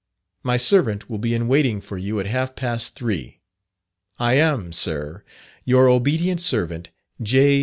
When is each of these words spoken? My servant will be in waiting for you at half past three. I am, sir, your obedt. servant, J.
My 0.41 0.57
servant 0.57 1.11
will 1.11 1.19
be 1.19 1.35
in 1.35 1.47
waiting 1.47 1.79
for 1.79 1.95
you 1.95 2.19
at 2.19 2.25
half 2.25 2.55
past 2.55 2.95
three. 2.95 3.39
I 4.17 4.33
am, 4.33 4.73
sir, 4.73 5.23
your 5.63 5.87
obedt. 5.89 6.39
servant, 6.39 6.89
J. 7.21 7.59